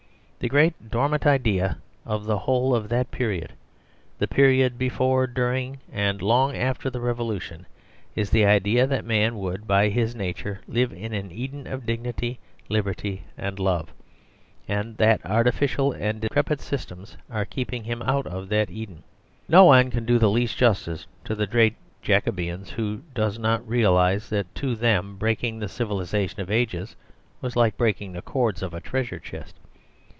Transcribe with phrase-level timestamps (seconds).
[0.41, 3.53] The great dominant idea of the whole of that period,
[4.17, 7.67] the period before, during, and long after the Revolution,
[8.15, 12.39] is the idea that man would by his nature live in an Eden of dignity,
[12.69, 13.93] liberty and love,
[14.67, 19.03] and that artificial and decrepit systems are keeping him out of that Eden.
[19.47, 24.27] No one can do the least justice to the great Jacobins who does not realise
[24.29, 26.95] that to them breaking the civilisation of ages
[27.41, 29.53] was like breaking the cords of a treasure chest.